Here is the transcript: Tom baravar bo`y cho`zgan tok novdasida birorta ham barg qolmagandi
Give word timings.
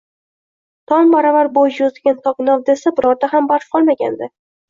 Tom 0.91 1.11
baravar 1.15 1.49
bo`y 1.57 1.75
cho`zgan 1.75 2.17
tok 2.29 2.41
novdasida 2.47 2.93
birorta 3.01 3.29
ham 3.35 3.51
barg 3.53 3.71
qolmagandi 3.77 4.31